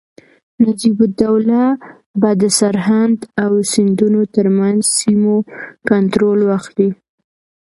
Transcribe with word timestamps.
نجیب 0.63 0.97
الدوله 1.05 1.63
به 2.19 2.29
د 2.41 2.43
سرهند 2.59 3.19
او 3.43 3.51
سیندونو 3.71 4.21
ترمنځ 4.35 4.79
سیمو 4.99 5.37
کنټرول 5.89 6.39
واخلي. 6.45 6.89